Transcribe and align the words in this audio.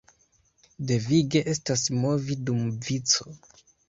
Devige 0.91 1.41
estas 1.51 1.83
movi 2.05 2.39
dum 2.47 2.65
vico. 2.89 3.29